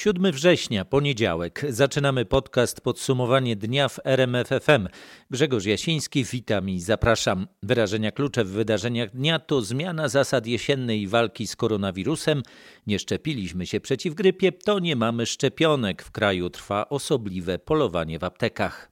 [0.00, 1.66] 7 września, poniedziałek.
[1.68, 4.88] Zaczynamy podcast Podsumowanie dnia w RMFFM.
[5.30, 7.46] Grzegorz Jasiński, witam i zapraszam.
[7.62, 12.42] Wyrażenia klucze w wydarzeniach dnia to zmiana zasad jesiennej walki z koronawirusem.
[12.86, 16.02] Nie szczepiliśmy się przeciw grypie, to nie mamy szczepionek.
[16.02, 18.90] W kraju trwa osobliwe polowanie w aptekach.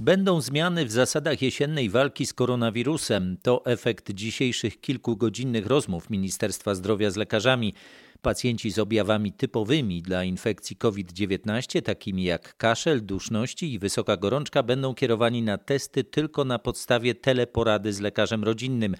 [0.00, 3.36] Będą zmiany w zasadach jesiennej walki z koronawirusem.
[3.42, 7.74] To efekt dzisiejszych kilkugodzinnych rozmów Ministerstwa Zdrowia z lekarzami.
[8.22, 14.94] Pacjenci z objawami typowymi dla infekcji COVID-19, takimi jak kaszel, duszności i wysoka gorączka, będą
[14.94, 18.96] kierowani na testy tylko na podstawie teleporady z lekarzem rodzinnym.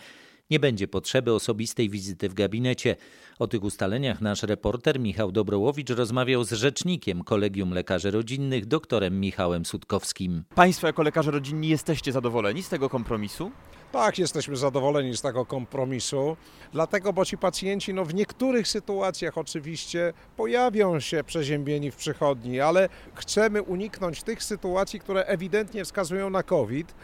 [0.51, 2.96] Nie będzie potrzeby osobistej wizyty w gabinecie.
[3.41, 9.65] O tych ustaleniach nasz reporter Michał Dobrołowicz rozmawiał z rzecznikiem Kolegium Lekarzy Rodzinnych, doktorem Michałem
[9.65, 10.45] Sutkowskim.
[10.55, 13.51] Państwo jako lekarze rodzinni jesteście zadowoleni z tego kompromisu?
[13.93, 16.37] Tak, jesteśmy zadowoleni z tego kompromisu,
[16.73, 22.88] dlatego, bo ci pacjenci no, w niektórych sytuacjach oczywiście pojawią się przeziębieni w przychodni, ale
[23.15, 26.95] chcemy uniknąć tych sytuacji, które ewidentnie wskazują na COVID,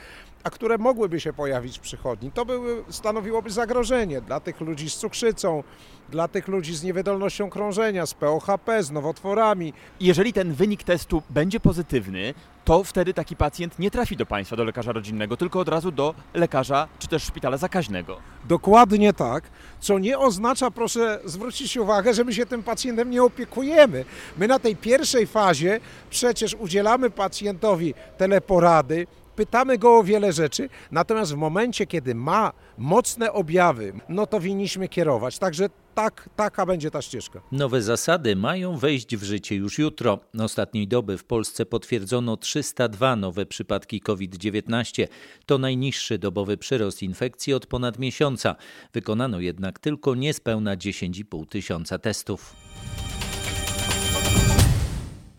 [0.47, 2.33] a które mogłyby się pojawić w przychodni.
[2.33, 5.63] To były, stanowiłoby zagrożenie dla tych ludzi z cukrzycą,
[6.09, 9.73] dla tych ludzi z niewydolnością krążenia, z POHP, z nowotworami.
[10.01, 14.65] Jeżeli ten wynik testu będzie pozytywny, to wtedy taki pacjent nie trafi do Państwa, do
[14.65, 18.17] lekarza rodzinnego, tylko od razu do lekarza czy też szpitala zakaźnego.
[18.49, 19.45] Dokładnie tak,
[19.81, 24.05] co nie oznacza, proszę zwrócić uwagę, że my się tym pacjentem nie opiekujemy.
[24.39, 29.07] My na tej pierwszej fazie przecież udzielamy pacjentowi teleporady,
[29.37, 34.89] pytamy go o wiele rzeczy, natomiast w momencie, kiedy ma mocne objawy, no to winniśmy
[34.89, 35.39] kierować.
[35.39, 37.43] Także tak, taka będzie ta ścieżka.
[37.53, 40.19] Nowe zasady mają wejść w życie już jutro.
[40.39, 45.07] Ostatniej doby w Polsce potwierdzono 302 nowe przypadki COVID-19.
[45.47, 48.57] To najniższy dobowy przyrost infekcji od ponad miesiąca.
[48.93, 52.57] Wykonano jednak tylko niespełna 10,5 tysiąca testów.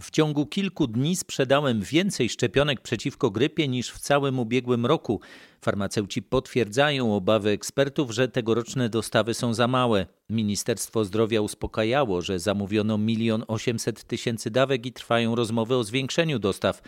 [0.08, 5.22] W ciągu kilku dni sprzedałem więcej szczepionek przeciwko grypie niż w całym ubiegłym roku.
[5.62, 10.06] Farmaceuci potwierdzają obawy ekspertów, że tegoroczne dostawy są za małe.
[10.30, 16.82] Ministerstwo Zdrowia uspokajało, że zamówiono milion osiemset tysięcy dawek i trwają rozmowy o zwiększeniu dostaw.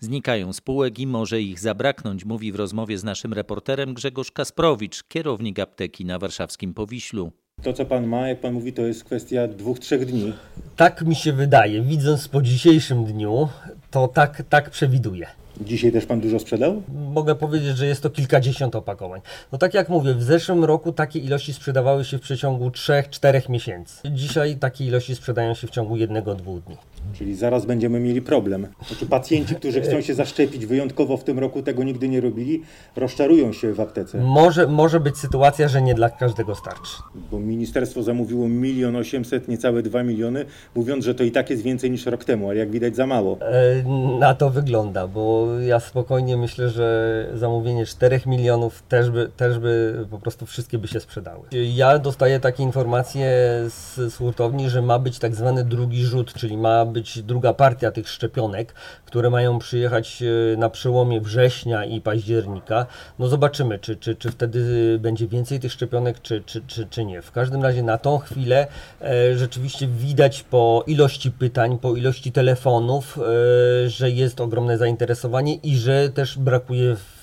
[0.00, 5.58] Znikają spółek i może ich zabraknąć, mówi w rozmowie z naszym reporterem Grzegorz Kasprowicz, kierownik
[5.58, 7.32] apteki na warszawskim Powiślu.
[7.64, 10.32] To, co pan ma, jak pan mówi, to jest kwestia dwóch, trzech dni.
[10.76, 11.82] Tak mi się wydaje.
[11.82, 13.48] Widząc po dzisiejszym dniu,
[13.90, 15.26] to tak, tak przewiduję.
[15.60, 16.82] Dzisiaj też pan dużo sprzedał?
[17.12, 19.20] Mogę powiedzieć, że jest to kilkadziesiąt opakowań.
[19.52, 24.10] No tak jak mówię, w zeszłym roku takie ilości sprzedawały się w przeciągu 3-4 miesięcy.
[24.10, 26.76] Dzisiaj takie ilości sprzedają się w ciągu jednego, dwóch dni.
[27.12, 28.66] Czyli zaraz będziemy mieli problem.
[28.88, 32.62] Znaczy pacjenci, którzy chcą się zaszczepić wyjątkowo w tym roku, tego nigdy nie robili,
[32.96, 34.18] rozczarują się w aptece.
[34.18, 36.96] Może, może być sytuacja, że nie dla każdego starczy.
[37.30, 40.44] Bo ministerstwo zamówiło milion osiemset, niecałe dwa miliony,
[40.74, 43.38] mówiąc, że to i tak jest więcej niż rok temu, ale jak widać za mało.
[43.40, 49.58] E, na to wygląda, bo ja spokojnie myślę, że zamówienie 4 milionów też by, też
[49.58, 51.42] by po prostu wszystkie by się sprzedały.
[51.74, 53.26] Ja dostaję takie informacje
[53.68, 57.90] z, z hurtowni, że ma być tak zwany drugi rzut, czyli ma być druga partia
[57.90, 58.74] tych szczepionek,
[59.06, 62.86] które mają przyjechać e, na przełomie września i października.
[63.18, 64.60] No zobaczymy, czy, czy, czy wtedy
[65.00, 67.22] będzie więcej tych szczepionek, czy, czy, czy, czy nie.
[67.22, 68.66] W każdym razie na tą chwilę
[69.00, 75.76] e, rzeczywiście widać po ilości pytań, po ilości telefonów, e, że jest ogromne zainteresowanie i
[75.76, 77.13] że też brakuje w,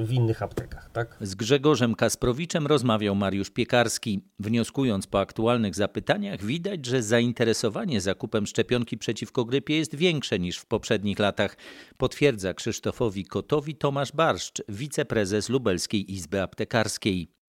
[0.00, 0.90] w innych aptekach.
[0.92, 1.16] Tak?
[1.20, 4.24] Z Grzegorzem Kasprowiczem rozmawiał Mariusz Piekarski.
[4.38, 10.66] Wnioskując po aktualnych zapytaniach, widać, że zainteresowanie zakupem szczepionki przeciwko grypie jest większe niż w
[10.66, 11.56] poprzednich latach,
[11.96, 17.39] potwierdza Krzysztofowi Kotowi Tomasz Barszcz, wiceprezes Lubelskiej Izby Aptekarskiej.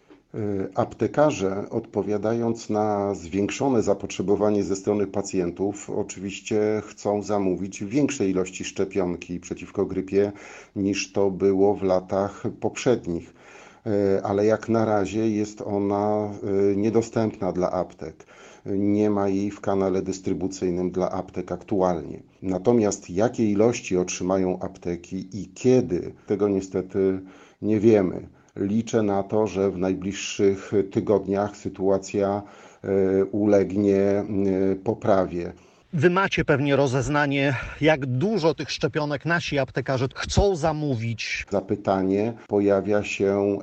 [0.76, 9.86] Aptekarze, odpowiadając na zwiększone zapotrzebowanie ze strony pacjentów, oczywiście chcą zamówić większej ilości szczepionki przeciwko
[9.86, 10.32] grypie
[10.76, 13.34] niż to było w latach poprzednich.
[14.24, 16.30] Ale jak na razie jest ona
[16.76, 18.26] niedostępna dla aptek.
[18.66, 22.24] Nie ma jej w kanale dystrybucyjnym dla aptek aktualnie.
[22.42, 27.22] Natomiast jakie ilości otrzymają apteki i kiedy, tego niestety
[27.62, 32.42] nie wiemy liczę na to, że w najbliższych tygodniach sytuacja
[32.84, 34.26] e, ulegnie e,
[34.84, 35.54] poprawie.
[35.94, 41.46] Wy macie pewnie rozeznanie, jak dużo tych szczepionek nasi aptekarze chcą zamówić.
[41.50, 43.58] Zapytanie pojawia się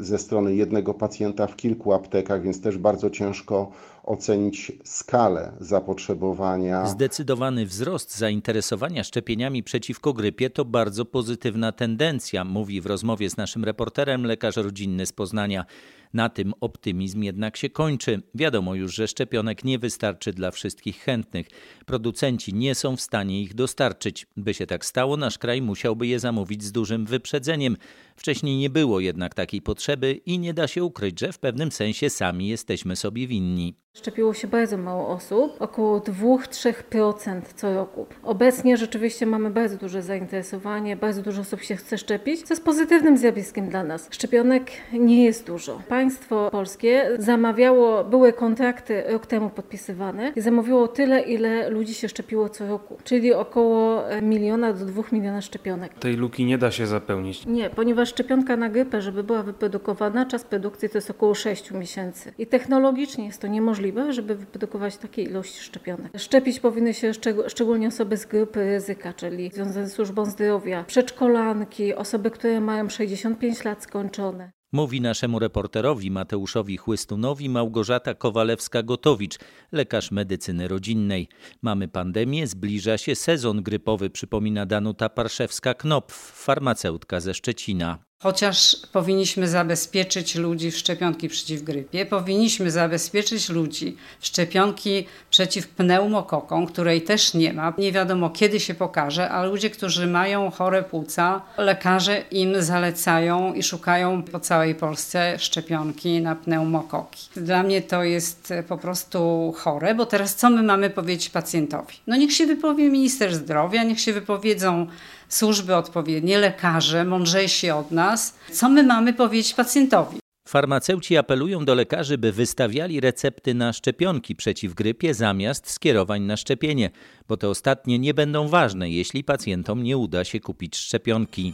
[0.00, 3.70] e, ze strony jednego pacjenta w kilku aptekach, więc też bardzo ciężko
[4.04, 6.86] ocenić skalę zapotrzebowania.
[6.86, 13.64] Zdecydowany wzrost zainteresowania szczepieniami przeciwko grypie to bardzo pozytywna tendencja, mówi w rozmowie z naszym
[13.64, 15.64] reporterem lekarz rodzinny z Poznania.
[16.12, 18.22] Na tym optymizm jednak się kończy.
[18.34, 21.48] Wiadomo już, że szczepionek nie wystarczy dla wszystkich chętnych.
[21.86, 24.26] Producenci nie są w stanie ich dostarczyć.
[24.36, 27.76] By się tak stało, nasz kraj musiałby je zamówić z dużym wyprzedzeniem.
[28.18, 32.10] Wcześniej nie było jednak takiej potrzeby i nie da się ukryć, że w pewnym sensie
[32.10, 33.74] sami jesteśmy sobie winni.
[33.94, 38.06] Szczepiło się bardzo mało osób, około 2-3% co roku.
[38.22, 43.16] Obecnie rzeczywiście mamy bardzo duże zainteresowanie, bardzo dużo osób się chce szczepić, co jest pozytywnym
[43.16, 44.08] zjawiskiem dla nas.
[44.10, 45.82] Szczepionek nie jest dużo.
[45.88, 52.48] Państwo polskie zamawiało, były kontrakty rok temu podpisywane i zamówiło tyle, ile ludzi się szczepiło
[52.48, 55.94] co roku, czyli około miliona do dwóch miliona szczepionek.
[55.94, 57.46] Tej luki nie da się zapełnić.
[57.46, 62.32] Nie, ponieważ szczepionka na grypę, żeby była wyprodukowana, czas produkcji to jest około 6 miesięcy
[62.38, 66.12] i technologicznie jest to niemożliwe możliwe, żeby wyprodukować takiej ilości szczepionek.
[66.18, 67.12] Szczepić powinny się
[67.48, 73.64] szczególnie osoby z grupy ryzyka, czyli związane z służbą zdrowia, przedszkolanki, osoby, które mają 65
[73.64, 74.50] lat skończone.
[74.72, 79.38] Mówi naszemu reporterowi Mateuszowi Chłystunowi Małgorzata Kowalewska-Gotowicz,
[79.72, 81.28] lekarz medycyny rodzinnej.
[81.62, 86.12] Mamy pandemię, zbliża się sezon grypowy, przypomina Danuta Parszewska-Knopf,
[86.44, 88.07] farmaceutka ze Szczecina.
[88.22, 96.66] Chociaż powinniśmy zabezpieczyć ludzi w szczepionki przeciw grypie, powinniśmy zabezpieczyć ludzi w szczepionki przeciw pneumokokom,
[96.66, 97.72] której też nie ma.
[97.78, 103.62] Nie wiadomo kiedy się pokaże, a ludzie, którzy mają chore płuca, lekarze im zalecają i
[103.62, 107.28] szukają po całej Polsce szczepionki na pneumokoki.
[107.36, 111.94] Dla mnie to jest po prostu chore, bo teraz co my mamy powiedzieć pacjentowi?
[112.06, 114.86] No niech się wypowie minister zdrowia, niech się wypowiedzą
[115.28, 118.34] służby odpowiednie, lekarze, mądrzejsi od nas.
[118.52, 120.18] Co my mamy powiedzieć pacjentowi?
[120.48, 126.90] Farmaceuci apelują do lekarzy, by wystawiali recepty na szczepionki przeciw grypie zamiast skierowań na szczepienie,
[127.28, 131.52] bo te ostatnie nie będą ważne, jeśli pacjentom nie uda się kupić szczepionki.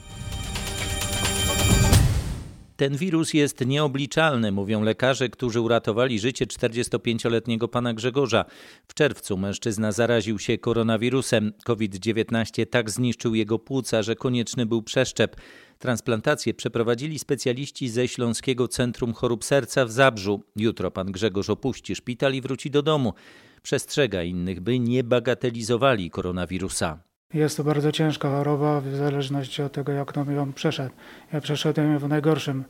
[2.76, 8.44] Ten wirus jest nieobliczalny, mówią lekarze, którzy uratowali życie 45-letniego pana Grzegorza.
[8.88, 11.52] W czerwcu mężczyzna zaraził się koronawirusem.
[11.64, 15.36] COVID-19 tak zniszczył jego płuca, że konieczny był przeszczep.
[15.78, 20.42] Transplantację przeprowadzili specjaliści ze Śląskiego Centrum Chorób Serca w Zabrzu.
[20.56, 23.14] Jutro pan Grzegorz opuści szpital i wróci do domu.
[23.62, 27.13] Przestrzega innych, by nie bagatelizowali koronawirusa.
[27.34, 30.94] Jest to bardzo ciężka choroba w zależności od tego, jak on ją przeszedł.
[31.32, 32.64] Ja przeszedłem ją w najgorszym,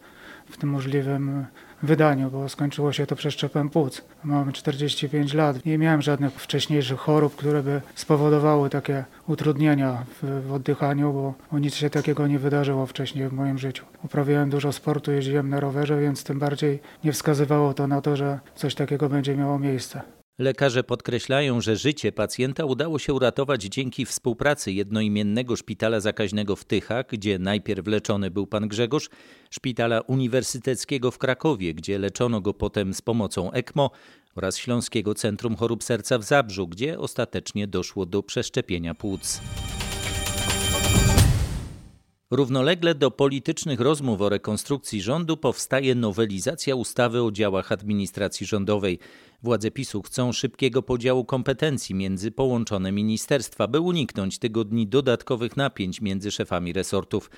[0.51, 1.47] w tym możliwym
[1.83, 4.03] wydaniu, bo skończyło się to przeszczepem płuc.
[4.25, 5.65] Mam 45 lat.
[5.65, 11.59] Nie miałem żadnych wcześniejszych chorób, które by spowodowały takie utrudnienia w, w oddychaniu, bo, bo
[11.59, 13.85] nic się takiego nie wydarzyło wcześniej w moim życiu.
[14.05, 18.41] Uprawiałem dużo sportu, jeździłem na rowerze, więc tym bardziej nie wskazywało to na to, że
[18.55, 20.14] coś takiego będzie miało miejsce.
[20.39, 27.07] Lekarze podkreślają, że życie pacjenta udało się uratować dzięki współpracy jednoimiennego szpitala zakaźnego w Tychach,
[27.07, 29.11] gdzie najpierw leczony był pan Grzegorz,
[29.51, 33.91] szpitala uniwersyteckiego w Krakowie, gdzie leczono go potem z pomocą ECMO
[34.35, 39.41] oraz Śląskiego Centrum Chorób Serca w Zabrzu, gdzie ostatecznie doszło do przeszczepienia płuc.
[42.31, 48.99] Równolegle do politycznych rozmów o rekonstrukcji rządu powstaje nowelizacja ustawy o działach administracji rządowej.
[49.43, 56.31] Władze PiSu chcą szybkiego podziału kompetencji między połączone ministerstwa, by uniknąć tygodni dodatkowych napięć między
[56.31, 57.31] szefami resortów.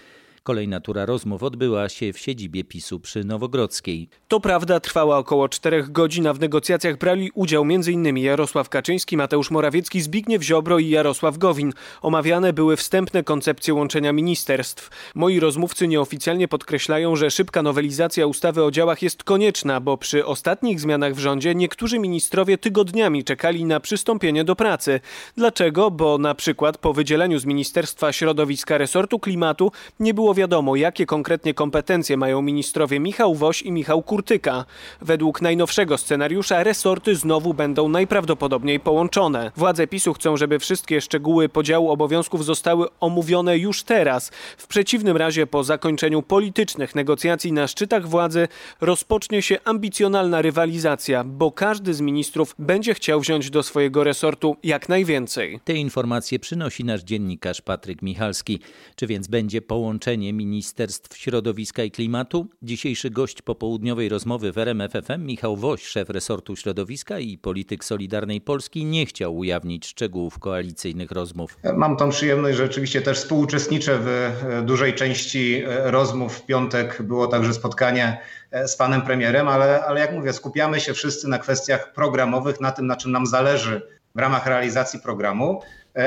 [0.47, 4.09] Kolejna tura rozmów odbyła się w siedzibie PiSu przy Nowogrodzkiej.
[4.29, 8.17] To prawda trwała około czterech godzin, a w negocjacjach brali udział m.in.
[8.17, 11.73] Jarosław Kaczyński, Mateusz Morawiecki, Zbigniew Ziobro i Jarosław Gowin.
[12.03, 14.91] Omawiane były wstępne koncepcje łączenia ministerstw.
[15.15, 20.81] Moi rozmówcy nieoficjalnie podkreślają, że szybka nowelizacja ustawy o działach jest konieczna, bo przy ostatnich
[20.81, 25.01] zmianach w rządzie niektórzy ministrowie tygodniami czekali na przystąpienie do pracy.
[25.37, 25.91] Dlaczego?
[25.91, 31.55] Bo na przykład po wydzieleniu z Ministerstwa Środowiska resortu klimatu nie było wiadomo, jakie konkretnie
[31.55, 34.65] kompetencje mają ministrowie Michał Woś i Michał Kurtyka.
[35.01, 39.53] Według najnowszego scenariusza resorty znowu będą najprawdopodobniej połączone.
[39.57, 44.31] Władze PiSu chcą, żeby wszystkie szczegóły podziału obowiązków zostały omówione już teraz.
[44.59, 48.49] W przeciwnym razie po zakończeniu politycznych negocjacji na szczytach władzy
[48.81, 54.89] rozpocznie się ambicjonalna rywalizacja, bo każdy z ministrów będzie chciał wziąć do swojego resortu jak
[54.89, 55.61] najwięcej.
[55.65, 58.61] Te informacje przynosi nasz dziennikarz Patryk Michalski.
[58.97, 62.47] Czy więc będzie połączenie Ministerstw Środowiska i Klimatu.
[62.63, 68.85] Dzisiejszy gość popołudniowej rozmowy w RMFFM, Michał Woś, szef resortu środowiska i polityk Solidarnej Polski,
[68.85, 71.59] nie chciał ujawnić szczegółów koalicyjnych rozmów.
[71.77, 76.37] Mam tą przyjemność, że rzeczywiście też współuczestniczę w e, dużej części e, rozmów.
[76.37, 78.19] W piątek było także spotkanie
[78.51, 82.73] e, z panem premierem, ale, ale jak mówię, skupiamy się wszyscy na kwestiach programowych, na
[82.73, 83.83] tym, na czym nam zależy
[84.15, 85.63] w ramach realizacji programu.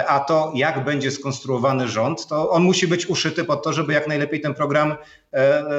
[0.08, 4.08] A to, jak będzie skonstruowany rząd, to on musi być uszyty pod to, żeby jak
[4.08, 4.96] najlepiej ten program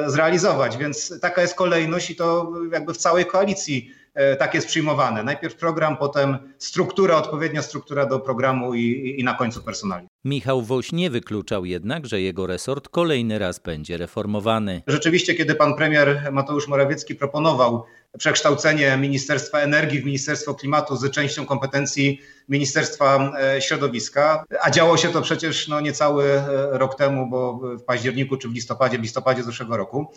[0.06, 0.76] zrealizować.
[0.76, 3.90] Więc taka jest kolejność i to jakby w całej koalicji
[4.38, 5.22] tak jest przyjmowane.
[5.22, 10.08] Najpierw program, potem struktura, odpowiednia struktura do programu i, i na końcu personalnie.
[10.24, 14.82] Michał Woś nie wykluczał jednak, że jego resort kolejny raz będzie reformowany.
[14.86, 17.84] Rzeczywiście, kiedy pan premier Mateusz Morawiecki proponował
[18.18, 25.22] przekształcenie Ministerstwa Energii w Ministerstwo Klimatu z częścią kompetencji Ministerstwa Środowiska, a działo się to
[25.22, 30.12] przecież no, niecały rok temu, bo w październiku czy w listopadzie, w listopadzie zeszłego roku,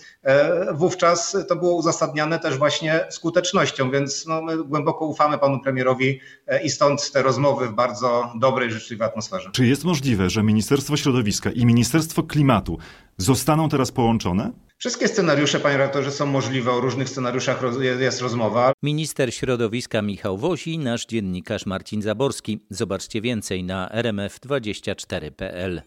[0.73, 6.19] wówczas to było uzasadniane też właśnie skutecznością, więc no, my głęboko ufamy panu premierowi
[6.63, 9.49] i stąd te rozmowy w bardzo dobrej, życzliwej atmosferze.
[9.51, 12.77] Czy jest możliwe, że Ministerstwo Środowiska i Ministerstwo Klimatu
[13.17, 14.51] zostaną teraz połączone?
[14.77, 16.71] Wszystkie scenariusze, panie redaktorze, są możliwe.
[16.71, 17.61] O różnych scenariuszach
[17.99, 18.73] jest rozmowa.
[18.83, 22.59] Minister środowiska Michał Wosi, nasz dziennikarz Marcin Zaborski.
[22.69, 25.81] Zobaczcie więcej na rmf24.pl.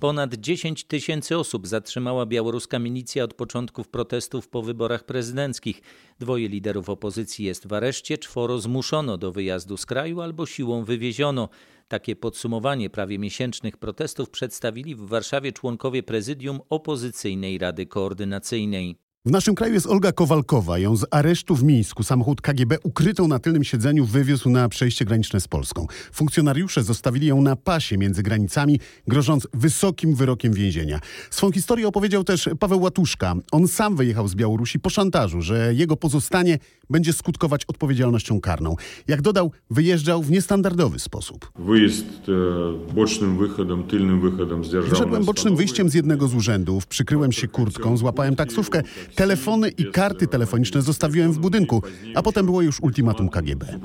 [0.00, 5.82] Ponad 10 tysięcy osób zatrzymała białoruska milicja od początków protestów po wyborach prezydenckich.
[6.18, 11.48] Dwoje liderów opozycji jest w areszcie, czworo zmuszono do wyjazdu z kraju albo siłą wywieziono.
[11.88, 19.05] Takie podsumowanie prawie miesięcznych protestów przedstawili w Warszawie członkowie prezydium opozycyjnej Rady Koordynacyjnej.
[19.26, 20.78] W naszym kraju jest Olga Kowalkowa.
[20.78, 25.40] Ją z aresztu w Mińsku samochód KGB ukrytą na tylnym siedzeniu wywiózł na przejście graniczne
[25.40, 25.86] z Polską.
[26.12, 31.00] Funkcjonariusze zostawili ją na pasie między granicami, grożąc wysokim wyrokiem więzienia.
[31.30, 33.34] Swą historię opowiedział też Paweł Łatuszka.
[33.52, 36.58] On sam wyjechał z Białorusi po szantażu, że jego pozostanie
[36.90, 38.76] będzie skutkować odpowiedzialnością karną.
[39.08, 41.52] Jak dodał, wyjeżdżał w niestandardowy sposób.
[41.58, 47.32] Wyjazd e, bocznym wychodem, tylnym wychodem z Wyszedłem bocznym wyjściem z jednego z urzędów, przykryłem
[47.32, 48.82] się kurtką, złapałem taksówkę,
[49.16, 51.82] telefony i karty telefoniczne zostawiłem w budynku,
[52.14, 53.78] a potem było już ultimatum KGB.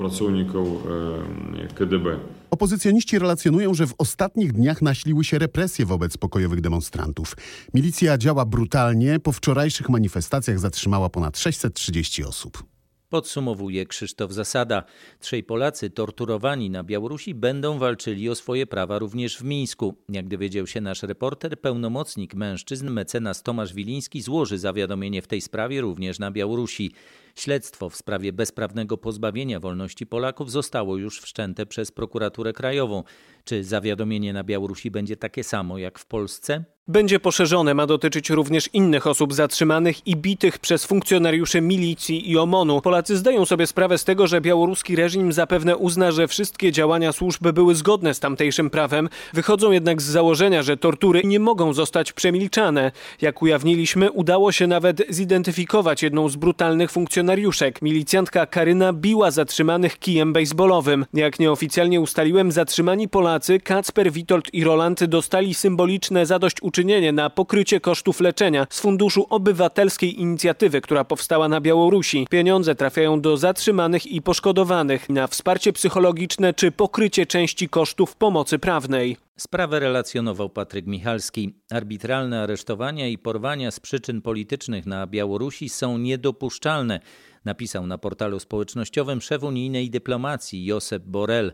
[2.50, 7.36] Opozycjoniści relacjonują, że w ostatnich dniach nasiliły się represje wobec pokojowych demonstrantów.
[7.74, 12.71] Milicja działa brutalnie, po wczorajszych manifestacjach zatrzymała ponad 630 osób.
[13.12, 14.84] Podsumowuje Krzysztof Zasada.
[15.20, 19.94] Trzej Polacy torturowani na Białorusi będą walczyli o swoje prawa również w Mińsku.
[20.08, 25.80] Jak dowiedział się nasz reporter, pełnomocnik mężczyzn mecenas Tomasz Wiliński złoży zawiadomienie w tej sprawie
[25.80, 26.92] również na Białorusi.
[27.34, 33.02] Śledztwo w sprawie bezprawnego pozbawienia wolności Polaków zostało już wszczęte przez prokuraturę krajową.
[33.44, 36.64] Czy zawiadomienie na Białorusi będzie takie samo jak w Polsce?
[36.88, 42.80] Będzie poszerzone, ma dotyczyć również innych osób zatrzymanych i bitych przez funkcjonariuszy milicji i OMON-u.
[42.80, 47.52] Polacy zdają sobie sprawę z tego, że białoruski reżim zapewne uzna, że wszystkie działania służby
[47.52, 49.08] były zgodne z tamtejszym prawem.
[49.32, 52.92] Wychodzą jednak z założenia, że tortury nie mogą zostać przemilczane.
[53.20, 56.90] Jak ujawniliśmy, udało się nawet zidentyfikować jedną z brutalnych
[57.22, 57.82] funkcjonariuszek.
[57.82, 61.06] Milicjantka Karyna biła zatrzymanych kijem baseballowym.
[61.14, 67.80] Jak nieoficjalnie ustaliłem, zatrzymani Polacy Kacper, Witold i Roland dostali symboliczne zadośćuczynienie uczynienie na pokrycie
[67.80, 72.26] kosztów leczenia z Funduszu Obywatelskiej Inicjatywy, która powstała na Białorusi.
[72.30, 79.16] Pieniądze trafiają do zatrzymanych i poszkodowanych na wsparcie psychologiczne czy pokrycie części kosztów pomocy prawnej.
[79.38, 81.60] Sprawę relacjonował Patryk Michalski.
[81.70, 87.00] Arbitralne aresztowania i porwania z przyczyn politycznych na Białorusi są niedopuszczalne,
[87.44, 91.52] napisał na portalu społecznościowym szef unijnej dyplomacji Josep Borrell.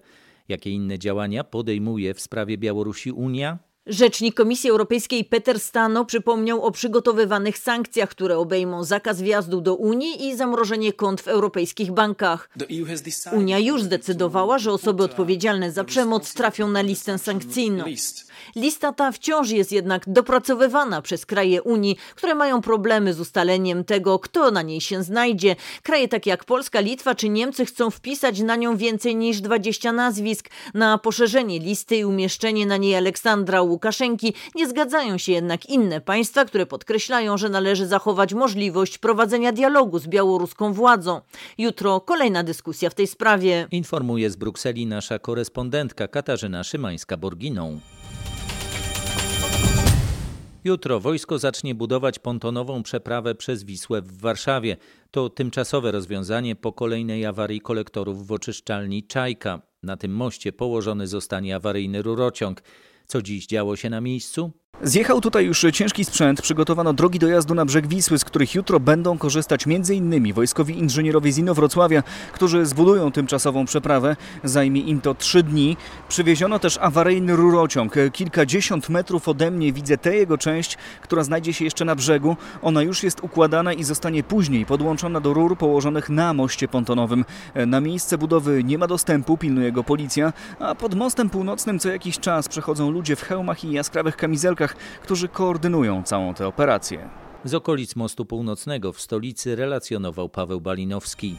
[0.49, 3.59] Jakie inne działania podejmuje w sprawie Białorusi Unia?
[3.89, 10.29] Rzecznik Komisji Europejskiej Peter Stano przypomniał o przygotowywanych sankcjach, które obejmą zakaz wjazdu do Unii
[10.29, 12.51] i zamrożenie kont w europejskich bankach.
[13.33, 17.85] Unia już zdecydowała, że osoby odpowiedzialne za przemoc trafią na listę sankcyjną.
[18.57, 24.19] Lista ta wciąż jest jednak dopracowywana przez kraje Unii, które mają problemy z ustaleniem tego,
[24.19, 25.57] kto na niej się znajdzie.
[25.83, 30.51] Kraje takie jak Polska, Litwa czy Niemcy chcą wpisać na nią więcej niż 20 nazwisk.
[30.75, 36.45] Na poszerzenie listy i umieszczenie na niej Aleksandra Łukaszenki nie zgadzają się jednak inne państwa,
[36.45, 41.21] które podkreślają, że należy zachować możliwość prowadzenia dialogu z białoruską władzą.
[41.59, 43.67] Jutro kolejna dyskusja w tej sprawie.
[43.71, 47.79] Informuje z Brukseli nasza korespondentka Katarzyna Szymańska-Borginą.
[50.65, 54.77] Jutro wojsko zacznie budować pontonową przeprawę przez Wisłę w Warszawie.
[55.11, 59.63] To tymczasowe rozwiązanie po kolejnej awarii kolektorów w oczyszczalni Czajka.
[59.83, 62.63] Na tym moście położony zostanie awaryjny rurociąg.
[63.09, 64.53] Co dziś działo się na miejscu?
[64.83, 69.19] Zjechał tutaj już ciężki sprzęt, przygotowano drogi dojazdu na brzeg Wisły, z których jutro będą
[69.19, 70.33] korzystać m.in.
[70.33, 74.17] wojskowi inżynierowie z Inowrocławia, którzy zbudują tymczasową przeprawę.
[74.45, 75.77] Zajmie im to trzy dni.
[76.09, 77.95] Przywieziono też awaryjny rurociąg.
[78.13, 82.37] Kilkadziesiąt metrów ode mnie widzę tę jego część, która znajdzie się jeszcze na brzegu.
[82.63, 87.25] Ona już jest układana i zostanie później podłączona do rur położonych na moście pontonowym.
[87.67, 92.19] Na miejsce budowy nie ma dostępu, pilnuje go policja, a pod mostem północnym co jakiś
[92.19, 94.68] czas przechodzą ludzie w hełmach i jaskrawych kamizelkach,
[95.03, 97.09] którzy koordynują całą tę operację.
[97.45, 101.37] Z okolic Mostu Północnego w stolicy relacjonował Paweł Balinowski.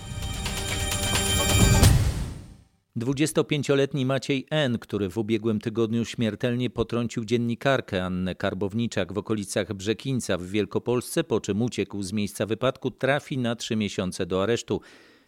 [2.97, 10.37] 25-letni Maciej N., który w ubiegłym tygodniu śmiertelnie potrącił dziennikarkę Annę Karbowniczak w okolicach Brzekińca
[10.37, 14.81] w Wielkopolsce, po czym uciekł z miejsca wypadku, trafi na trzy miesiące do aresztu.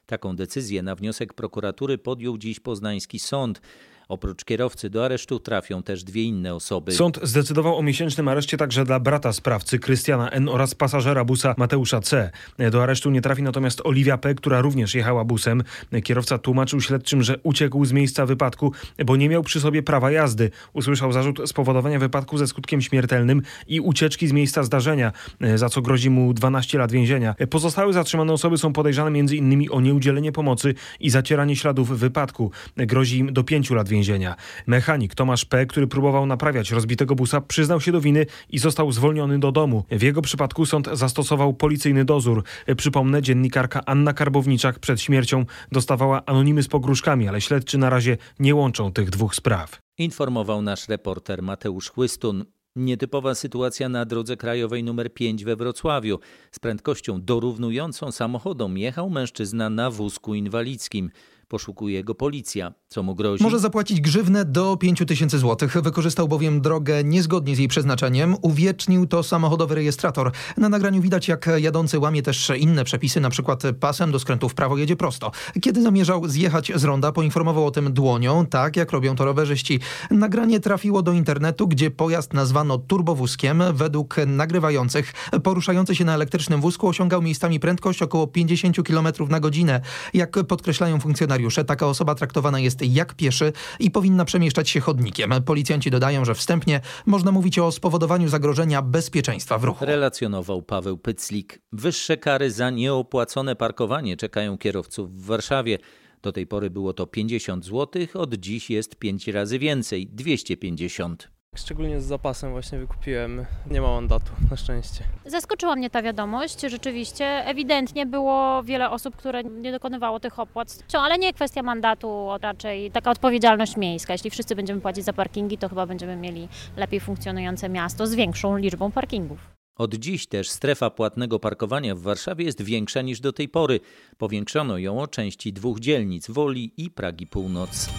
[0.05, 3.61] Taką decyzję na wniosek prokuratury podjął dziś poznański sąd.
[4.09, 6.91] Oprócz kierowcy do aresztu trafią też dwie inne osoby.
[6.91, 10.49] Sąd zdecydował o miesięcznym areszcie także dla brata sprawcy Krystiana N.
[10.49, 12.31] oraz pasażera busa Mateusza C.
[12.71, 15.63] Do aresztu nie trafi natomiast Oliwia P., która również jechała busem.
[16.03, 18.71] Kierowca tłumaczył śledczym, że uciekł z miejsca wypadku,
[19.05, 20.51] bo nie miał przy sobie prawa jazdy.
[20.73, 25.11] Usłyszał zarzut spowodowania wypadku ze skutkiem śmiertelnym i ucieczki z miejsca zdarzenia,
[25.55, 27.35] za co grozi mu 12 lat więzienia.
[27.49, 29.67] Pozostałe zatrzymane osoby są podejrzane m.in.
[29.71, 32.51] o nieudzielenie pomocy i zacieranie śladów wypadku.
[32.77, 34.35] Grozi im do 5 lat więzienia.
[34.67, 39.39] Mechanik Tomasz P., który próbował naprawiać rozbitego busa, przyznał się do winy i został zwolniony
[39.39, 39.83] do domu.
[39.91, 42.43] W jego przypadku sąd zastosował policyjny dozór.
[42.77, 48.55] Przypomnę, dziennikarka Anna Karbowniczak przed śmiercią dostawała anonimy z pogróżkami, ale śledczy na razie nie
[48.55, 49.79] łączą tych dwóch spraw.
[49.97, 52.45] Informował nasz reporter Mateusz Chłystun.
[52.75, 56.19] Nietypowa sytuacja na drodze krajowej nr 5 we Wrocławiu.
[56.51, 61.09] Z prędkością dorównującą samochodom jechał mężczyzna na wózku inwalidzkim.
[61.51, 62.73] Poszukuje go policja.
[62.87, 63.43] Co mu grozi?
[63.43, 65.81] Może zapłacić grzywnę do 5 tysięcy złotych.
[65.81, 68.35] Wykorzystał bowiem drogę niezgodnie z jej przeznaczeniem.
[68.41, 70.31] Uwiecznił to samochodowy rejestrator.
[70.57, 74.53] Na nagraniu widać, jak jadący łamie też inne przepisy, na przykład pasem do skrętu w
[74.53, 75.31] prawo jedzie prosto.
[75.61, 79.79] Kiedy zamierzał zjechać z ronda, poinformował o tym dłonią, tak jak robią to rowerzyści.
[80.11, 83.63] Nagranie trafiło do internetu, gdzie pojazd nazwano turbowózkiem.
[83.73, 89.81] Według nagrywających poruszający się na elektrycznym wózku osiągał miejscami prędkość około 50 km na godzinę.
[90.13, 95.33] Jak podkreślają funkcjonariusze, taka osoba traktowana jest jak pieszy i powinna przemieszczać się chodnikiem.
[95.45, 99.85] Policjanci dodają, że wstępnie można mówić o spowodowaniu zagrożenia bezpieczeństwa w ruchu.
[99.85, 101.61] Relacjonował Paweł Pyclik.
[101.71, 105.77] Wyższe kary za nieopłacone parkowanie czekają kierowców w Warszawie.
[106.21, 111.40] Do tej pory było to 50 zł, od dziś jest 5 razy więcej 250.
[111.55, 113.45] Szczególnie z zapasem właśnie wykupiłem.
[113.71, 115.03] Nie ma mandatu, na szczęście.
[115.25, 117.25] Zaskoczyła mnie ta wiadomość, rzeczywiście.
[117.25, 120.83] Ewidentnie było wiele osób, które nie dokonywało tych opłat.
[120.93, 124.13] Ale nie kwestia mandatu, raczej taka odpowiedzialność miejska.
[124.13, 128.57] Jeśli wszyscy będziemy płacić za parkingi, to chyba będziemy mieli lepiej funkcjonujące miasto z większą
[128.57, 129.39] liczbą parkingów.
[129.75, 133.79] Od dziś też strefa płatnego parkowania w Warszawie jest większa niż do tej pory.
[134.17, 137.89] Powiększono ją o części dwóch dzielnic Woli i Pragi Północ.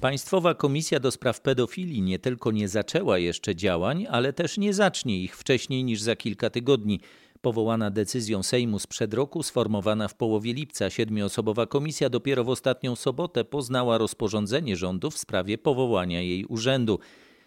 [0.00, 5.18] Państwowa Komisja do Spraw Pedofilii nie tylko nie zaczęła jeszcze działań, ale też nie zacznie
[5.18, 7.00] ich wcześniej niż za kilka tygodni.
[7.40, 13.44] Powołana decyzją Sejmu sprzed roku, sformowana w połowie lipca, siedmioosobowa komisja dopiero w ostatnią sobotę
[13.44, 16.98] poznała rozporządzenie rządu w sprawie powołania jej urzędu.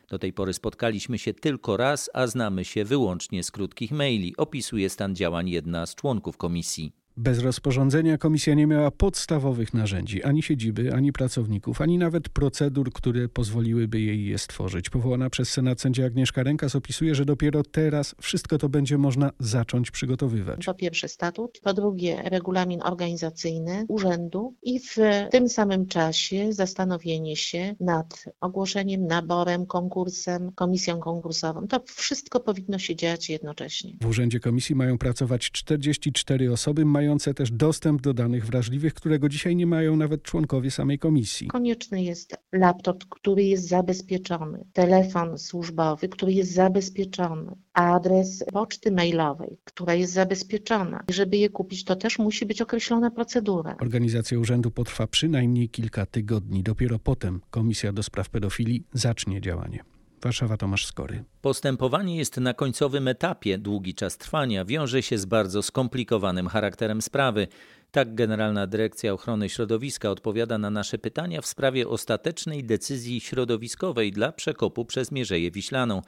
[0.09, 4.89] Do tej pory spotkaliśmy się tylko raz, a znamy się wyłącznie z krótkich maili, opisuje
[4.89, 6.98] stan działań jedna z członków komisji.
[7.19, 13.29] Bez rozporządzenia komisja nie miała podstawowych narzędzi, ani siedziby, ani pracowników, ani nawet procedur, które
[13.29, 14.89] pozwoliłyby jej je stworzyć.
[14.89, 19.91] Powołana przez Senat sędzia Agnieszka Rękas opisuje, że dopiero teraz wszystko to będzie można zacząć
[19.91, 20.65] przygotowywać.
[20.65, 24.95] Po pierwsze statut, po drugie regulamin organizacyjny urzędu i w
[25.31, 31.67] tym samym czasie zastanowienie się nad ogłoszeniem, naborem, konkursem, komisją konkursową.
[31.67, 33.93] To wszystko powinno się dziać jednocześnie.
[34.01, 39.29] W urzędzie komisji mają pracować 44 osoby, mają mające też dostęp do danych wrażliwych, którego
[39.29, 41.47] dzisiaj nie mają nawet członkowie samej komisji.
[41.47, 49.93] Konieczny jest laptop, który jest zabezpieczony, telefon służbowy, który jest zabezpieczony, adres poczty mailowej, która
[49.93, 51.03] jest zabezpieczona.
[51.09, 53.75] Żeby je kupić, to też musi być określona procedura.
[53.81, 56.63] Organizacja urzędu potrwa przynajmniej kilka tygodni.
[56.63, 59.83] Dopiero potem Komisja do Spraw Pedofilii zacznie działanie.
[60.21, 61.23] Warszawa Tomasz Skory.
[61.41, 63.57] Postępowanie jest na końcowym etapie.
[63.57, 67.47] Długi czas trwania wiąże się z bardzo skomplikowanym charakterem sprawy.
[67.91, 74.31] Tak Generalna Dyrekcja Ochrony Środowiska odpowiada na nasze pytania w sprawie ostatecznej decyzji środowiskowej dla
[74.31, 76.01] przekopu przez Mierzeję Wiślaną.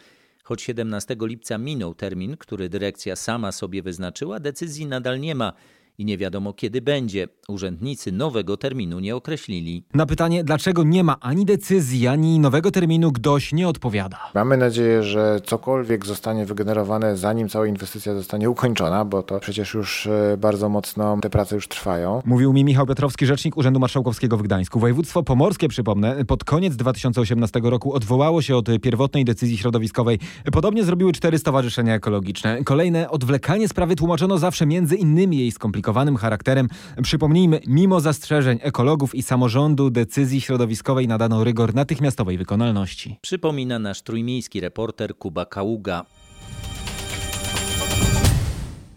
[0.43, 5.53] Choć 17 lipca minął termin, który dyrekcja sama sobie wyznaczyła, decyzji nadal nie ma.
[6.01, 7.27] I nie wiadomo kiedy będzie.
[7.47, 9.83] Urzędnicy nowego terminu nie określili.
[9.93, 14.17] Na pytanie, dlaczego nie ma ani decyzji, ani nowego terminu, GDOŚ nie odpowiada.
[14.35, 20.07] Mamy nadzieję, że cokolwiek zostanie wygenerowane, zanim cała inwestycja zostanie ukończona, bo to przecież już
[20.07, 22.21] e, bardzo mocno te prace już trwają.
[22.25, 24.79] Mówił mi Michał Piotrowski, rzecznik Urzędu Marszałkowskiego w Gdańsku.
[24.79, 30.19] Województwo Pomorskie, przypomnę, pod koniec 2018 roku odwołało się od pierwotnej decyzji środowiskowej.
[30.51, 32.63] Podobnie zrobiły cztery stowarzyszenia ekologiczne.
[32.63, 35.51] Kolejne odwlekanie sprawy tłumaczono zawsze między innymi jej
[35.91, 36.67] skomplikowanym charakterem.
[37.03, 43.17] Przypomnijmy, mimo zastrzeżeń ekologów i samorządu decyzji środowiskowej nadano rygor natychmiastowej wykonalności.
[43.21, 46.05] Przypomina nasz trójmiejski reporter Kuba Kaługa.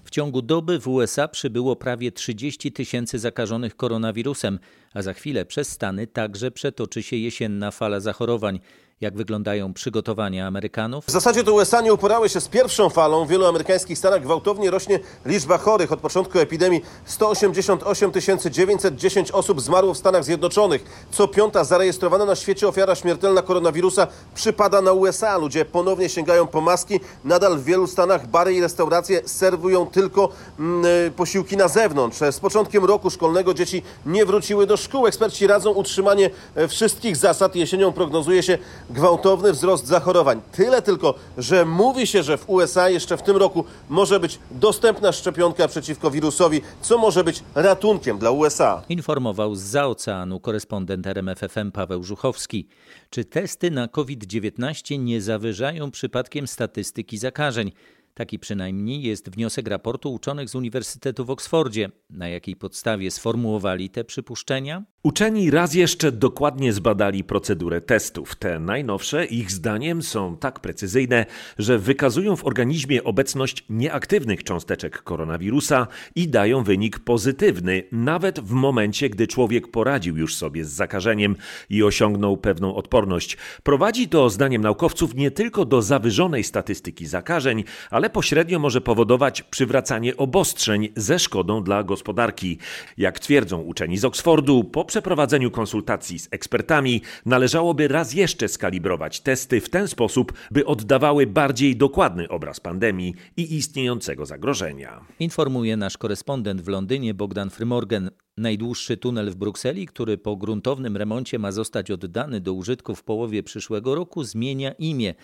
[0.04, 4.58] W ciągu doby w USA przybyło prawie 30 tysięcy zakażonych koronawirusem,
[4.94, 8.60] a za chwilę przez Stany także przetoczy się jesienna fala zachorowań.
[9.00, 11.04] Jak wyglądają przygotowania Amerykanów?
[11.06, 13.24] W zasadzie to USA nie uporały się z pierwszą falą.
[13.24, 15.92] W wielu amerykańskich stanach gwałtownie rośnie liczba chorych.
[15.92, 18.12] Od początku epidemii 188
[18.50, 21.06] 910 osób zmarło w Stanach Zjednoczonych.
[21.10, 25.36] Co piąta zarejestrowana na świecie ofiara śmiertelna koronawirusa przypada na USA.
[25.38, 27.00] Ludzie ponownie sięgają po maski.
[27.24, 30.28] Nadal w wielu stanach bary i restauracje serwują tylko
[30.58, 32.18] mm, posiłki na zewnątrz.
[32.30, 35.06] Z początkiem roku szkolnego dzieci nie wróciły do szkół.
[35.06, 36.30] Eksperci radzą utrzymanie
[36.68, 37.56] wszystkich zasad.
[37.56, 38.58] Jesienią prognozuje się
[38.90, 40.40] gwałtowny wzrost zachorowań.
[40.52, 45.12] Tyle tylko, że mówi się, że w USA jeszcze w tym roku może być dostępna
[45.12, 48.82] szczepionka przeciwko wirusowi, co może być ratunkiem dla USA.
[48.88, 52.68] Informował z oceanu korespondent RMFFM Paweł Żuchowski.
[53.10, 57.72] Czy testy na COVID-19 nie zawyżają przypadkiem statystyki zakażeń?
[58.14, 61.90] Taki przynajmniej jest wniosek raportu uczonych z Uniwersytetu w Oksfordzie.
[62.10, 64.84] Na jakiej podstawie sformułowali te przypuszczenia?
[65.02, 68.36] Uczeni raz jeszcze dokładnie zbadali procedurę testów.
[68.36, 71.26] Te najnowsze, ich zdaniem, są tak precyzyjne,
[71.58, 79.10] że wykazują w organizmie obecność nieaktywnych cząsteczek koronawirusa i dają wynik pozytywny, nawet w momencie,
[79.10, 81.36] gdy człowiek poradził już sobie z zakażeniem
[81.70, 83.36] i osiągnął pewną odporność.
[83.62, 90.16] Prowadzi to, zdaniem naukowców, nie tylko do zawyżonej statystyki zakażeń, ale pośrednio może powodować przywracanie
[90.16, 92.58] obostrzeń ze szkodą dla gospodarki.
[92.96, 99.60] Jak twierdzą uczeni z Oksfordu, po przeprowadzeniu konsultacji z ekspertami należałoby raz jeszcze skalibrować testy
[99.60, 105.00] w ten sposób, by oddawały bardziej dokładny obraz pandemii i istniejącego zagrożenia.
[105.20, 108.10] Informuje nasz korespondent w Londynie Bogdan Frymorgan.
[108.36, 113.42] Najdłuższy tunel w Brukseli, który po gruntownym remoncie ma zostać oddany do użytku w połowie
[113.42, 115.14] przyszłego roku, zmienia imię.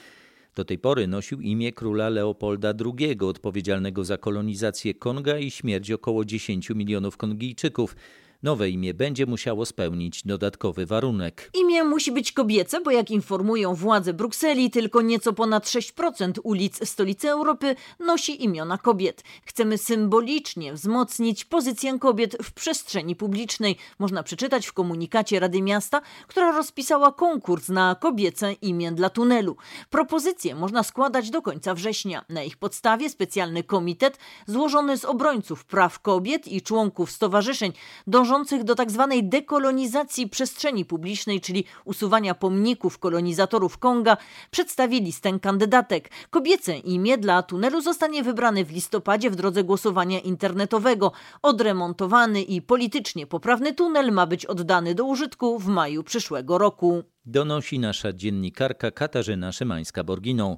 [0.54, 6.24] Do tej pory nosił imię króla Leopolda II, odpowiedzialnego za kolonizację Konga i śmierć około
[6.24, 7.96] 10 milionów Kongijczyków.
[8.42, 11.50] Nowe imię będzie musiało spełnić dodatkowy warunek.
[11.54, 17.30] Imię musi być kobiece, bo jak informują władze Brukseli, tylko nieco ponad 6% ulic stolicy
[17.30, 19.24] Europy nosi imiona kobiet.
[19.44, 23.76] Chcemy symbolicznie wzmocnić pozycję kobiet w przestrzeni publicznej.
[23.98, 29.56] Można przeczytać w komunikacie Rady Miasta, która rozpisała konkurs na kobiece imię dla tunelu.
[29.90, 32.24] Propozycje można składać do końca września.
[32.28, 37.72] Na ich podstawie specjalny komitet złożony z obrońców praw kobiet i członków stowarzyszeń
[38.06, 39.08] dąży dążących do tzw.
[39.10, 44.16] Tak dekolonizacji przestrzeni publicznej, czyli usuwania pomników kolonizatorów Konga,
[44.50, 46.10] przedstawi listę kandydatek.
[46.30, 51.12] Kobiece imię dla tunelu zostanie wybrane w listopadzie w drodze głosowania internetowego.
[51.42, 57.02] Odremontowany i politycznie poprawny tunel ma być oddany do użytku w maju przyszłego roku.
[57.26, 60.56] Donosi nasza dziennikarka Katarzyna Szymańska-Borginą.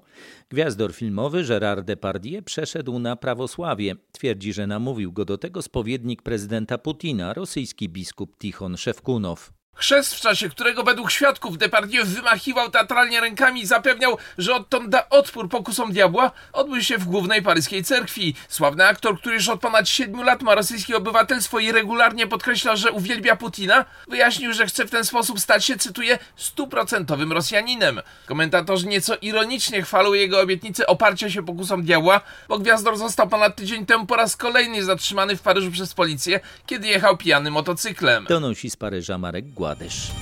[0.50, 3.94] Gwiazdor filmowy Gerard Depardieu przeszedł na prawosławie.
[4.12, 9.52] Twierdzi, że namówił go do tego spowiednik prezydenta Putina, rosyjski biskup Tichon Szewkunow.
[9.82, 15.08] Chrzest, w czasie którego według świadków Depardieu wymachiwał teatralnie rękami i zapewniał, że odtąd da
[15.08, 18.34] odpór pokusom diabła, odbył się w głównej paryskiej cerkwi.
[18.48, 22.92] Sławny aktor, który już od ponad 7 lat ma rosyjskie obywatelstwo i regularnie podkreśla, że
[22.92, 28.00] uwielbia Putina, wyjaśnił, że chce w ten sposób stać się, cytuję, stuprocentowym Rosjaninem.
[28.26, 33.86] Komentatorzy nieco ironicznie chwalą jego obietnicę oparcia się pokusom diabła, bo Gwiazdor został ponad tydzień
[33.86, 38.24] temu po raz kolejny zatrzymany w Paryżu przez policję, kiedy jechał pijany motocyklem.
[38.28, 40.12] Donosi z Paryża Marek Gładysz.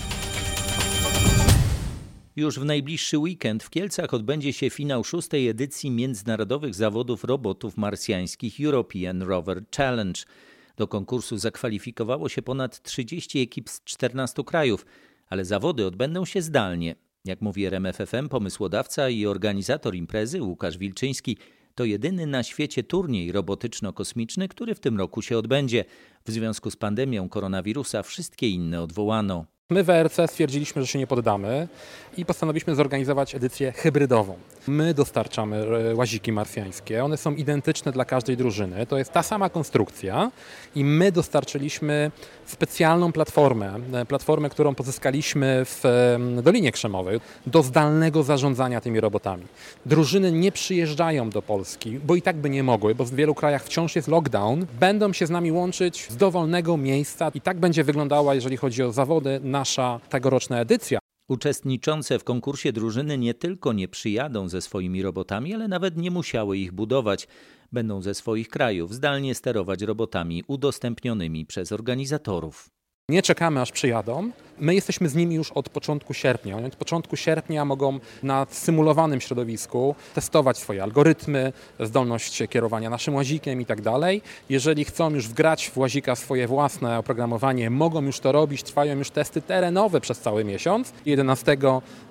[2.37, 8.61] Już w najbliższy weekend w Kielcach odbędzie się finał szóstej edycji międzynarodowych zawodów robotów marsjańskich
[8.61, 10.20] European Rover Challenge.
[10.76, 14.87] Do konkursu zakwalifikowało się ponad 30 ekip z 14 krajów,
[15.29, 16.94] ale zawody odbędą się zdalnie.
[17.24, 21.37] Jak mówi RMFFM, pomysłodawca i organizator imprezy Łukasz Wilczyński
[21.81, 25.85] to jedyny na świecie turniej robotyczno-kosmiczny, który w tym roku się odbędzie.
[26.25, 29.47] W związku z pandemią koronawirusa wszystkie inne odwołano.
[29.70, 31.68] My w ERC stwierdziliśmy, że się nie poddamy
[32.16, 34.37] i postanowiliśmy zorganizować edycję hybrydową.
[34.66, 39.50] My dostarczamy e, łaziki marsjańskie, one są identyczne dla każdej drużyny, to jest ta sama
[39.50, 40.30] konstrukcja
[40.74, 42.11] i my dostarczyliśmy
[42.46, 45.83] specjalną platformę, e, platformę, którą pozyskaliśmy w
[46.42, 49.44] Dolinie Krzemowej do zdalnego zarządzania tymi robotami.
[49.87, 53.64] Drużyny nie przyjeżdżają do Polski, bo i tak by nie mogły, bo w wielu krajach
[53.64, 58.35] wciąż jest lockdown, będą się z nami łączyć z dowolnego miejsca i tak będzie wyglądała,
[58.35, 60.99] jeżeli chodzi o zawody, nasza tegoroczna edycja.
[61.29, 66.59] Uczestniczące w konkursie drużyny nie tylko nie przyjadą ze swoimi robotami, ale nawet nie musiały
[66.59, 67.29] ich budować.
[67.73, 72.68] Będą ze swoich krajów zdalnie sterować robotami udostępnionymi przez organizatorów.
[73.09, 74.31] Nie czekamy aż przyjadą.
[74.61, 76.57] My jesteśmy z nimi już od początku sierpnia.
[76.57, 83.61] Oni od początku sierpnia mogą na symulowanym środowisku testować swoje algorytmy, zdolność kierowania naszym łazikiem
[83.61, 84.23] i tak dalej.
[84.49, 88.62] Jeżeli chcą już wgrać w łazika swoje własne oprogramowanie, mogą już to robić.
[88.62, 90.92] Trwają już testy terenowe przez cały miesiąc.
[91.07, 91.57] 11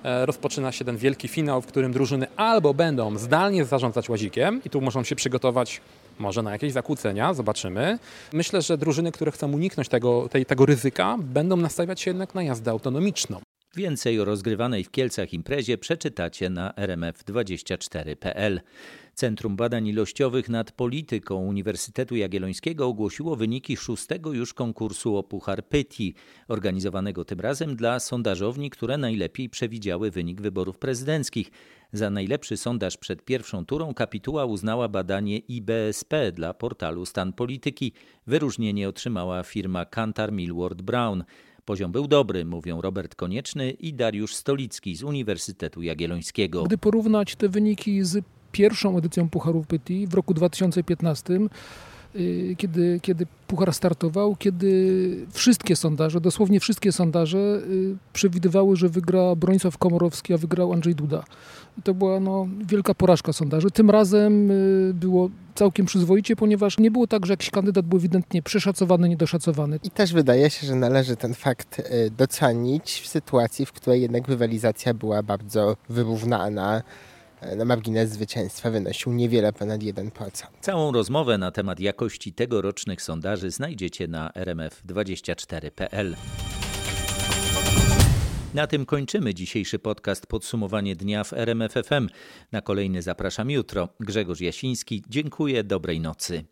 [0.02, 4.70] e, rozpoczyna się ten wielki finał, w którym drużyny albo będą zdalnie zarządzać łazikiem i
[4.70, 5.80] tu muszą się przygotować
[6.20, 7.98] może na jakieś zakłócenia, zobaczymy.
[8.32, 12.39] Myślę, że drużyny, które chcą uniknąć tego, tej, tego ryzyka, będą nastawiać się jednak na
[12.42, 13.40] jazdę autonomiczną.
[13.76, 18.60] Więcej o rozgrywanej w Kielcach imprezie przeczytacie na rmf24.pl.
[19.14, 26.14] Centrum Badań Ilościowych nad Polityką Uniwersytetu Jagiellońskiego ogłosiło wyniki szóstego już konkursu o Puchar Pyti,
[26.48, 31.50] organizowanego tym razem dla sondażowni, które najlepiej przewidziały wynik wyborów prezydenckich.
[31.92, 37.92] Za najlepszy sondaż przed pierwszą turą kapituła uznała badanie IBSP dla portalu Stan Polityki.
[38.26, 41.24] Wyróżnienie otrzymała firma Kantar Millward Brown.
[41.70, 46.62] Poziom był dobry, mówią Robert Konieczny i Dariusz Stolicki z Uniwersytetu Jagiellońskiego.
[46.62, 51.48] Gdy porównać te wyniki z pierwszą edycją Pucharów Petit w roku 2015, y,
[52.56, 59.78] kiedy, kiedy Puchar startował, kiedy wszystkie sondaże, dosłownie wszystkie sondaże y, przewidywały, że wygra Bronisław
[59.78, 61.24] Komorowski, a wygrał Andrzej Duda.
[61.84, 63.70] To była no, wielka porażka sondaży.
[63.70, 68.42] Tym razem y, było całkiem przyzwoicie, ponieważ nie było tak, że jakiś kandydat był ewidentnie
[68.42, 69.78] przeszacowany, niedoszacowany.
[69.82, 71.82] I też wydaje się, że należy ten fakt
[72.16, 76.82] docenić w sytuacji, w której jednak rywalizacja była bardzo wyrównana
[77.56, 80.10] na margines zwycięstwa wynosił niewiele ponad 1%.
[80.60, 86.16] Całą rozmowę na temat jakości tegorocznych sondaży znajdziecie na rmf24.pl.
[88.54, 92.08] Na tym kończymy dzisiejszy podcast Podsumowanie dnia w RMFFM.
[92.52, 93.88] Na kolejny zapraszam jutro.
[94.00, 96.44] Grzegorz Jasiński, dziękuję, dobrej nocy.